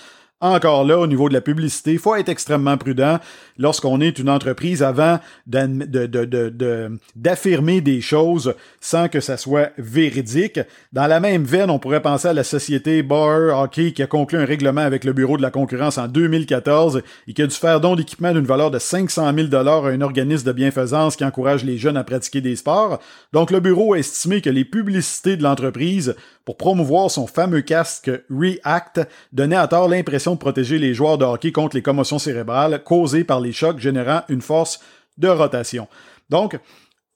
Encore 0.41 0.86
là, 0.86 0.98
au 0.98 1.05
niveau 1.05 1.27
de 1.27 1.34
la 1.34 1.41
publicité, 1.41 1.91
il 1.91 2.00
faut 2.00 2.15
être 2.15 2.29
extrêmement 2.29 2.77
prudent 2.77 3.19
lorsqu'on 3.58 4.00
est 4.00 4.19
une 4.19 4.29
entreprise 4.29 4.81
avant 4.81 5.19
d'affirmer 7.15 7.81
des 7.81 8.00
choses 8.00 8.55
sans 8.79 9.10
que 9.10 9.19
ça 9.19 9.36
soit 9.36 9.72
véridique. 9.77 10.62
Dans 10.93 11.08
la 11.08 11.19
même 11.19 11.43
veine, 11.43 11.69
on 11.69 11.77
pourrait 11.77 12.01
penser 12.01 12.29
à 12.29 12.34
la 12.34 12.46
société 12.46 13.03
Bar 13.03 13.60
Hockey 13.62 13.91
qui 13.91 14.01
a 14.01 14.08
conclu 14.08 14.38
un 14.38 14.46
règlement 14.46 14.79
avec 14.79 15.03
le 15.03 15.12
Bureau 15.12 15.36
de 15.36 15.41
la 15.41 15.51
concurrence 15.51 15.98
en 15.98 16.08
2014 16.08 17.01
et 17.27 17.34
qui 17.34 17.41
a 17.41 17.48
dû 17.48 17.55
faire 17.55 17.81
don 17.81 17.98
d'équipement 17.98 18.31
d'une 18.31 18.46
valeur 18.46 18.72
de 18.72 18.79
500 18.79 19.34
000 19.36 19.48
dollars 19.48 19.88
à 19.88 19.89
un 19.89 20.00
organisme 20.00 20.46
de 20.46 20.53
bienfaisance 20.53 21.17
qui 21.17 21.25
encourage 21.25 21.65
les 21.65 21.77
jeunes 21.77 21.98
à 21.98 22.05
pratiquer 22.05 22.39
des 22.39 22.55
sports. 22.55 23.01
Donc, 23.34 23.51
le 23.51 23.60
Bureau 23.60 23.93
a 23.93 24.00
estimé 24.00 24.39
que 24.39 24.50
les 24.50 24.63
publicités 24.63 25.36
de 25.36 25.43
l'entreprise 25.43 26.15
pour 26.50 26.58
promouvoir 26.58 27.12
son 27.12 27.27
fameux 27.27 27.62
casque 27.62 28.10
React, 28.31 29.01
donnait 29.34 29.55
à 29.55 29.67
tort 29.67 29.88
l'impression 29.88 30.28
de 30.33 30.39
protéger 30.39 30.79
les 30.79 30.93
joueurs 30.93 31.17
de 31.17 31.25
hockey 31.25 31.51
contre 31.51 31.75
les 31.75 31.81
commotions 31.81 32.19
cérébrales 32.19 32.83
causées 32.83 33.24
par 33.24 33.39
les 33.41 33.51
chocs 33.51 33.79
générant 33.79 34.21
une 34.29 34.41
force 34.41 34.79
de 35.17 35.27
rotation. 35.27 35.88
Donc, 36.29 36.59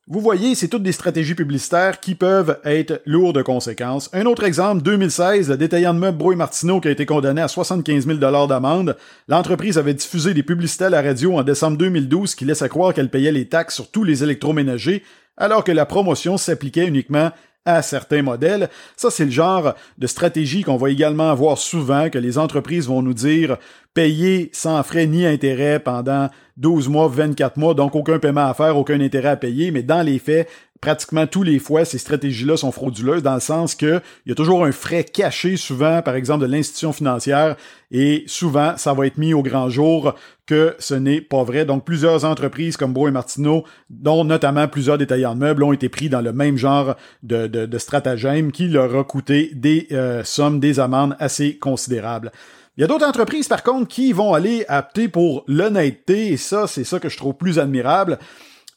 vous 0.06 0.20
voyez, 0.20 0.54
c'est 0.54 0.68
toutes 0.68 0.84
des 0.84 0.92
stratégies 0.92 1.34
publicitaires 1.34 2.02
qui 2.02 2.14
peuvent 2.14 2.60
être 2.66 3.02
lourdes 3.06 3.38
de 3.38 3.42
conséquences. 3.42 4.10
Un 4.12 4.26
autre 4.26 4.44
exemple, 4.44 4.84
2016, 4.84 5.50
le 5.50 5.56
détaillant 5.56 5.94
de 5.94 6.00
meubles 6.00 6.18
Brouille 6.18 6.36
Martineau 6.36 6.82
qui 6.82 6.90
a 6.90 6.92
été 6.92 7.06
condamné 7.06 7.40
à 7.40 7.48
75 7.48 8.06
000 8.06 8.18
d'amende. 8.20 8.98
L'entreprise 9.30 9.78
avait 9.78 9.94
diffusé 9.94 10.34
des 10.34 10.44
publicités 10.44 10.86
à 10.86 10.90
la 10.90 11.02
radio 11.02 11.38
en 11.38 11.44
décembre 11.44 11.78
2012 11.78 12.36
qui 12.36 12.44
laissaient 12.44 12.68
croire 12.68 12.94
qu'elle 12.94 13.10
payait 13.10 13.32
les 13.32 13.48
taxes 13.48 13.76
sur 13.76 13.92
tous 13.92 14.04
les 14.04 14.26
électroménagers, 14.26 15.04
alors 15.38 15.64
que 15.64 15.72
la 15.72 15.86
promotion 15.86 16.36
s'appliquait 16.36 16.86
uniquement 16.86 17.32
à 17.66 17.82
certains 17.82 18.22
modèles. 18.22 18.70
Ça, 18.96 19.10
c'est 19.10 19.26
le 19.26 19.32
genre 19.32 19.74
de 19.98 20.08
stratégie 20.08 20.64
qu'on 20.64 20.78
va 20.78 20.90
également 20.90 21.34
voir 21.34 21.58
souvent, 21.58 22.10
que 22.10 22.18
les 22.18 22.38
entreprises 22.38 22.88
vont 22.88 23.02
nous 23.02 23.14
dire 23.14 23.58
payer 23.94 24.50
sans 24.54 24.82
frais 24.84 25.06
ni 25.06 25.26
intérêt 25.26 25.80
pendant 25.80 26.30
12 26.58 26.90
mois, 26.90 27.08
24 27.08 27.58
mois, 27.58 27.74
donc 27.74 27.96
aucun 27.96 28.20
paiement 28.20 28.48
à 28.48 28.54
faire, 28.54 28.78
aucun 28.78 29.00
intérêt 29.00 29.30
à 29.30 29.38
payer, 29.38 29.72
mais 29.72 29.84
dans 29.84 30.02
les 30.02 30.20
faits, 30.20 30.50
pratiquement 30.84 31.26
tous 31.28 31.44
les 31.44 31.60
fois, 31.60 31.86
ces 31.86 31.98
stratégies-là 31.98 32.58
sont 32.58 32.74
frauduleuses 32.74 33.24
dans 33.24 33.36
le 33.36 33.40
sens 33.40 33.74
que 33.74 34.02
il 34.26 34.30
y 34.30 34.32
a 34.34 34.36
toujours 34.36 34.66
un 34.66 34.74
frais 34.74 35.06
caché 35.06 35.56
souvent, 35.56 36.02
par 36.02 36.16
exemple, 36.16 36.46
de 36.46 36.52
l'institution 36.52 36.92
financière, 36.92 37.56
et 37.90 38.26
souvent, 38.28 38.74
ça 38.76 38.94
va 38.94 39.08
être 39.08 39.18
mis 39.18 39.34
au 39.34 39.42
grand 39.42 39.70
jour 39.70 40.14
que 40.46 40.76
ce 40.80 40.94
n'est 40.94 41.22
pas 41.22 41.46
vrai. 41.46 41.64
Donc, 41.64 41.86
plusieurs 41.86 42.26
entreprises 42.26 42.76
comme 42.76 42.92
Beau 42.92 43.08
et 43.08 43.12
Martineau, 43.12 43.64
dont 43.90 44.26
notamment 44.26 44.68
plusieurs 44.68 44.98
détaillants 44.98 45.36
de 45.36 45.40
meubles, 45.40 45.64
ont 45.64 45.72
été 45.72 45.88
pris 45.88 46.10
dans 46.10 46.20
le 46.20 46.34
même 46.34 46.58
genre 46.58 46.98
de, 47.22 47.48
de, 47.48 47.78
stratagème 47.78 48.52
qui 48.52 48.68
leur 48.68 48.94
a 48.94 49.06
coûté 49.06 49.52
des 49.54 49.88
euh, 49.94 50.26
sommes, 50.26 50.60
des 50.60 50.82
amendes 50.82 51.16
assez 51.18 51.56
considérables. 51.56 52.30
Il 52.76 52.82
y 52.82 52.84
a 52.84 52.88
d'autres 52.88 53.08
entreprises, 53.08 53.48
par 53.48 53.64
contre, 53.64 53.88
qui 53.88 54.12
vont 54.12 54.34
aller 54.34 54.66
opter 54.68 55.08
pour 55.08 55.46
l'honnêteté, 55.48 56.34
et 56.34 56.38
ça, 56.38 56.68
c'est 56.68 56.84
ça 56.84 57.00
que 57.00 57.08
je 57.08 57.16
trouve 57.16 57.36
plus 57.36 57.58
admirable. 57.58 58.20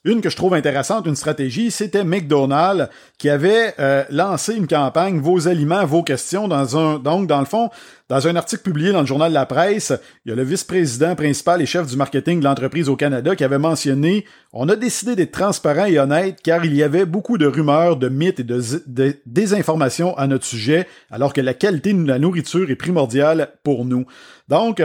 Une 0.07 0.21
que 0.21 0.31
je 0.31 0.37
trouve 0.37 0.55
intéressante, 0.55 1.05
une 1.07 1.17
stratégie, 1.17 1.73
c'était 1.73 2.05
McDonald's 2.05 2.89
qui 3.19 3.29
avait 3.29 3.75
euh, 3.81 4.05
lancé 4.09 4.55
une 4.55 4.69
campagne 4.69 5.19
Vos 5.19 5.49
aliments, 5.49 5.85
vos 5.85 6.05
questions 6.05 6.47
dans 6.47 6.79
un 6.79 7.01
donc 7.01 7.27
dans 7.27 7.41
le 7.41 7.45
fond 7.45 7.71
dans 8.09 8.29
un 8.29 8.37
article 8.37 8.63
publié 8.63 8.93
dans 8.93 9.01
le 9.01 9.07
journal 9.07 9.31
de 9.31 9.35
la 9.35 9.47
presse, 9.47 9.93
il 10.25 10.29
y 10.29 10.33
a 10.33 10.37
le 10.37 10.45
vice-président 10.45 11.17
principal 11.17 11.61
et 11.61 11.67
chef 11.67 11.89
du 11.89 11.97
marketing 11.97 12.39
de 12.39 12.45
l'entreprise 12.45 12.89
au 12.89 12.95
Canada 12.95 13.35
qui 13.35 13.43
avait 13.43 13.59
mentionné 13.59 14.25
On 14.53 14.69
a 14.69 14.77
décidé 14.77 15.17
d'être 15.17 15.33
transparent 15.33 15.87
et 15.87 15.99
honnête 15.99 16.39
car 16.41 16.65
il 16.65 16.77
y 16.77 16.85
avait 16.85 17.05
beaucoup 17.05 17.37
de 17.37 17.47
rumeurs, 17.49 17.97
de 17.97 18.09
mythes 18.09 18.39
et 18.39 18.45
de, 18.45 18.63
de 18.87 19.17
désinformations 19.27 20.17
à 20.17 20.29
notre 20.29 20.45
sujet, 20.45 20.87
alors 21.11 21.33
que 21.33 21.41
la 21.41 21.53
qualité 21.53 21.93
de 21.93 22.07
la 22.07 22.21
nourriture 22.21 22.71
est 22.71 22.77
primordiale 22.77 23.49
pour 23.65 23.85
nous. 23.85 24.07
Donc, 24.49 24.81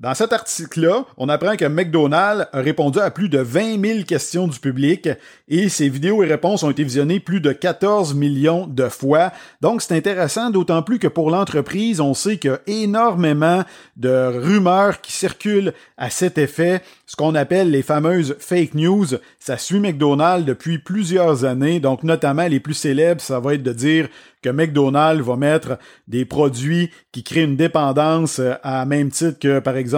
dans 0.00 0.14
cet 0.14 0.32
article-là, 0.32 1.04
on 1.18 1.28
apprend 1.28 1.56
que 1.56 1.66
McDonald's 1.66 2.46
a 2.54 2.60
répondu 2.60 2.98
à 2.98 3.10
plus 3.10 3.28
de 3.28 3.38
20 3.38 3.84
000 3.84 4.04
questions 4.04 4.48
du 4.48 4.58
public 4.58 5.10
et 5.46 5.68
ses 5.68 5.90
vidéos 5.90 6.22
et 6.22 6.26
réponses 6.26 6.62
ont 6.62 6.70
été 6.70 6.82
visionnées 6.84 7.20
plus 7.20 7.42
de 7.42 7.52
14 7.52 8.14
millions 8.14 8.66
de 8.66 8.88
fois. 8.88 9.30
Donc 9.60 9.82
c'est 9.82 9.94
intéressant, 9.94 10.48
d'autant 10.48 10.82
plus 10.82 10.98
que 10.98 11.06
pour 11.06 11.30
l'entreprise, 11.30 12.00
on 12.00 12.14
sait 12.14 12.38
qu'il 12.38 12.50
y 12.50 12.54
a 12.54 12.60
énormément 12.66 13.62
de 13.98 14.38
rumeurs 14.38 15.02
qui 15.02 15.12
circulent 15.12 15.74
à 15.98 16.08
cet 16.08 16.38
effet, 16.38 16.80
ce 17.04 17.14
qu'on 17.14 17.34
appelle 17.34 17.70
les 17.70 17.82
fameuses 17.82 18.36
fake 18.38 18.72
news. 18.72 19.06
Ça 19.38 19.58
suit 19.58 19.80
McDonald's 19.80 20.46
depuis 20.46 20.78
plusieurs 20.78 21.44
années, 21.44 21.78
donc 21.78 22.04
notamment 22.04 22.46
les 22.46 22.60
plus 22.60 22.72
célèbres, 22.72 23.20
ça 23.20 23.38
va 23.38 23.52
être 23.52 23.62
de 23.62 23.72
dire 23.74 24.08
que 24.42 24.48
McDonald's 24.48 25.22
va 25.22 25.36
mettre 25.36 25.78
des 26.08 26.24
produits 26.24 26.90
qui 27.12 27.22
créent 27.22 27.44
une 27.44 27.56
dépendance 27.56 28.38
euh, 28.38 28.54
à 28.62 28.86
même 28.86 29.10
titre 29.10 29.38
que, 29.38 29.58
par 29.58 29.76
exemple, 29.76 29.89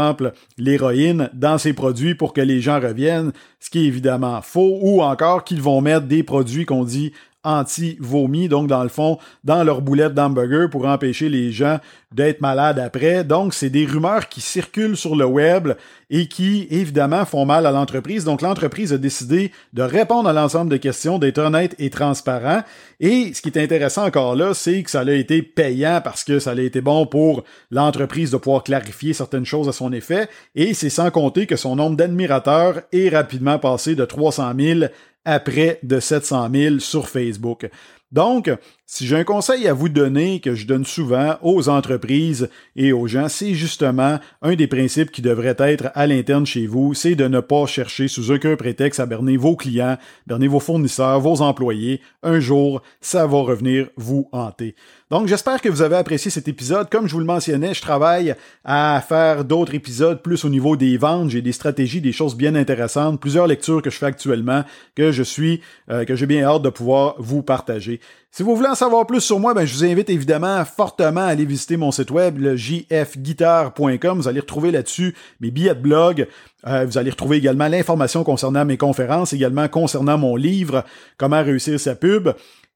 l'héroïne 0.58 1.30
dans 1.32 1.58
ses 1.58 1.72
produits 1.72 2.14
pour 2.14 2.32
que 2.32 2.40
les 2.40 2.61
gens 2.61 2.80
reviennent, 2.80 3.32
ce 3.61 3.70
qui 3.70 3.80
est 3.80 3.87
évidemment 3.87 4.40
faux, 4.42 4.78
ou 4.80 5.02
encore 5.02 5.44
qu'ils 5.44 5.62
vont 5.62 5.80
mettre 5.80 6.06
des 6.06 6.22
produits 6.22 6.66
qu'on 6.66 6.84
dit 6.84 7.12
anti-vomi, 7.44 8.49
donc 8.49 8.68
dans 8.68 8.82
le 8.82 8.88
fond, 8.88 9.18
dans 9.44 9.64
leur 9.64 9.82
boulette 9.82 10.14
d'hamburger 10.14 10.68
pour 10.70 10.87
empêcher 10.87 11.28
les 11.28 11.50
gens 11.50 11.78
d'être 12.12 12.40
malades 12.40 12.78
après. 12.78 13.25
Donc, 13.25 13.54
c'est 13.54 13.70
des 13.70 13.84
rumeurs 13.84 14.28
qui 14.28 14.40
circulent 14.40 14.96
sur 14.96 15.16
le 15.16 15.26
web 15.26 15.72
et 16.14 16.26
qui, 16.26 16.69
évidemment, 16.71 17.25
font 17.25 17.47
mal 17.47 17.64
à 17.64 17.71
l'entreprise. 17.71 18.25
Donc, 18.25 18.42
l'entreprise 18.42 18.92
a 18.92 18.99
décidé 18.99 19.50
de 19.73 19.83
répondre 19.83 20.28
à 20.28 20.35
l'ensemble 20.35 20.71
de 20.71 20.76
questions, 20.76 21.19
d'être 21.19 21.38
honnête 21.38 21.75
et 21.78 21.88
transparent. 21.88 22.62
Et 23.00 23.33
ce 23.33 23.40
qui 23.40 23.49
est 23.49 23.59
intéressant 23.59 24.04
encore 24.04 24.37
là, 24.37 24.52
c'est 24.52 24.83
que 24.83 24.90
ça 24.90 25.00
a 25.00 25.12
été 25.12 25.42
payant 25.42 26.02
parce 26.04 26.23
que 26.23 26.38
ça 26.38 26.50
a 26.50 26.61
été 26.61 26.83
bon 26.83 27.07
pour 27.07 27.45
l'entreprise 27.71 28.31
de 28.31 28.37
pouvoir 28.37 28.62
clarifier 28.62 29.14
certaines 29.14 29.47
choses 29.47 29.71
à 29.71 29.73
son 29.73 29.90
effet. 29.90 30.28
Et 30.54 30.75
c'est 30.75 30.90
sans 30.90 31.11
compter 31.11 31.47
que 31.47 31.57
son 31.57 31.76
nombre 31.76 31.97
d'admirateurs 31.97 32.83
est 32.92 33.09
rapidement 33.09 33.59
passé 33.59 33.95
de 33.95 34.04
300 34.04 34.52
000 34.59 34.81
à 35.25 35.40
près 35.40 35.78
de 35.83 35.99
700 35.99 36.50
000 36.52 36.78
sur 36.81 37.09
Facebook. 37.09 37.71
Donc, 38.11 38.50
si 38.94 39.06
j'ai 39.06 39.16
un 39.16 39.25
conseil 39.25 39.66
à 39.68 39.72
vous 39.72 39.88
donner 39.88 40.38
que 40.40 40.54
je 40.54 40.66
donne 40.66 40.84
souvent 40.84 41.38
aux 41.40 41.70
entreprises 41.70 42.50
et 42.76 42.92
aux 42.92 43.06
gens, 43.06 43.30
c'est 43.30 43.54
justement 43.54 44.20
un 44.42 44.54
des 44.54 44.66
principes 44.66 45.11
qui 45.11 45.22
devrait 45.22 45.56
être 45.61 45.90
à 45.94 46.06
l'interne 46.06 46.44
chez 46.44 46.66
vous, 46.66 46.92
c'est 46.92 47.14
de 47.14 47.26
ne 47.26 47.40
pas 47.40 47.64
chercher 47.64 48.06
sous 48.06 48.30
aucun 48.30 48.54
prétexte 48.54 49.00
à 49.00 49.06
berner 49.06 49.38
vos 49.38 49.56
clients, 49.56 49.96
berner 50.26 50.46
vos 50.46 50.61
fournisseurs, 50.61 51.20
vos 51.20 51.40
employés. 51.40 52.02
Un 52.22 52.38
jour, 52.38 52.82
ça 53.00 53.26
va 53.26 53.38
revenir 53.38 53.88
vous 53.96 54.28
hanter. 54.30 54.75
Donc, 55.11 55.26
j'espère 55.26 55.61
que 55.61 55.68
vous 55.68 55.82
avez 55.82 55.96
apprécié 55.96 56.30
cet 56.30 56.49
épisode. 56.49 56.90
Comme 56.90 57.06
je 57.06 57.12
vous 57.12 57.18
le 57.18 57.26
mentionnais, 57.26 57.75
je 57.75 57.82
travaille 57.82 58.34
à 58.64 59.02
faire 59.06 59.44
d'autres 59.44 59.75
épisodes 59.75 60.22
plus 60.22 60.44
au 60.44 60.49
niveau 60.49 60.76
des 60.76 60.96
ventes. 60.96 61.28
J'ai 61.28 61.42
des 61.42 61.52
stratégies, 61.52 62.00
des 62.00 62.12
choses 62.12 62.34
bien 62.34 62.54
intéressantes, 62.54 63.20
plusieurs 63.20 63.46
lectures 63.46 63.82
que 63.82 63.90
je 63.90 63.99
fais 63.99 64.06
actuellement, 64.06 64.64
que 64.94 65.12
je 65.12 65.22
suis, 65.22 65.61
euh, 65.90 66.06
que 66.06 66.14
j'ai 66.14 66.25
bien 66.26 66.44
hâte 66.44 66.62
de 66.62 66.70
pouvoir 66.70 67.16
vous 67.18 67.42
partager. 67.42 68.00
Si 68.34 68.42
vous 68.42 68.56
voulez 68.56 68.70
en 68.70 68.74
savoir 68.74 69.06
plus 69.06 69.20
sur 69.20 69.38
moi, 69.38 69.52
ben, 69.52 69.66
je 69.66 69.74
vous 69.74 69.84
invite 69.84 70.08
évidemment 70.08 70.64
fortement 70.64 71.20
à 71.20 71.26
aller 71.26 71.44
visiter 71.44 71.76
mon 71.76 71.90
site 71.90 72.10
web, 72.10 72.38
le 72.38 72.56
jfguitar.com. 72.56 74.18
Vous 74.18 74.26
allez 74.26 74.40
retrouver 74.40 74.70
là-dessus 74.70 75.14
mes 75.42 75.50
billets 75.50 75.74
de 75.74 75.80
blog. 75.80 76.26
Euh, 76.66 76.86
vous 76.86 76.96
allez 76.96 77.10
retrouver 77.10 77.36
également 77.36 77.68
l'information 77.68 78.24
concernant 78.24 78.64
mes 78.64 78.78
conférences, 78.78 79.34
également 79.34 79.68
concernant 79.68 80.16
mon 80.16 80.34
livre, 80.36 80.82
Comment 81.18 81.42
réussir 81.42 81.78
sa 81.78 81.94
pub. 81.94 82.30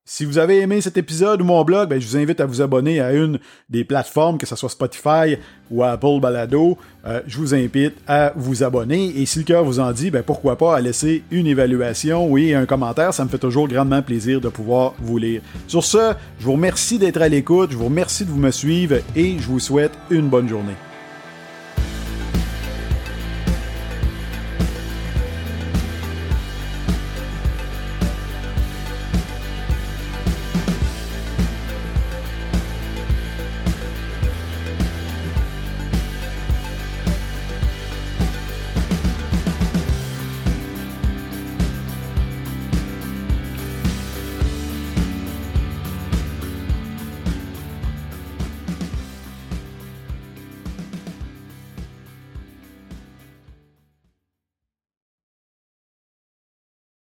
Si 0.08 0.24
vous 0.24 0.38
avez 0.38 0.60
aimé 0.60 0.80
cet 0.80 0.96
épisode 0.98 1.42
ou 1.42 1.44
mon 1.44 1.64
blog, 1.64 1.88
ben, 1.88 2.00
je 2.00 2.06
vous 2.06 2.16
invite 2.16 2.40
à 2.40 2.46
vous 2.46 2.62
abonner 2.62 3.00
à 3.00 3.12
une 3.12 3.40
des 3.68 3.82
plateformes, 3.82 4.38
que 4.38 4.46
ce 4.46 4.54
soit 4.54 4.68
Spotify 4.68 5.36
ou 5.68 5.82
Apple 5.82 6.20
Balado. 6.20 6.78
Euh, 7.04 7.22
je 7.26 7.38
vous 7.38 7.56
invite 7.56 7.96
à 8.06 8.32
vous 8.36 8.62
abonner 8.62 9.20
et 9.20 9.26
si 9.26 9.40
le 9.40 9.44
cœur 9.44 9.64
vous 9.64 9.80
en 9.80 9.90
dit, 9.90 10.12
ben, 10.12 10.22
pourquoi 10.22 10.56
pas 10.56 10.76
à 10.76 10.80
laisser 10.80 11.24
une 11.32 11.48
évaluation 11.48 12.28
oui, 12.28 12.54
un 12.54 12.66
commentaire. 12.66 13.12
Ça 13.12 13.24
me 13.24 13.28
fait 13.28 13.38
toujours 13.38 13.66
grandement 13.66 14.00
plaisir 14.00 14.40
de 14.40 14.48
pouvoir 14.48 14.94
vous 15.00 15.18
lire. 15.18 15.42
Sur 15.66 15.82
ce, 15.82 16.12
je 16.38 16.44
vous 16.44 16.52
remercie 16.52 17.00
d'être 17.00 17.20
à 17.20 17.28
l'écoute, 17.28 17.72
je 17.72 17.76
vous 17.76 17.86
remercie 17.86 18.24
de 18.24 18.30
vous 18.30 18.38
me 18.38 18.52
suivre 18.52 18.98
et 19.16 19.40
je 19.40 19.46
vous 19.48 19.58
souhaite 19.58 19.92
une 20.10 20.28
bonne 20.28 20.48
journée. 20.48 20.76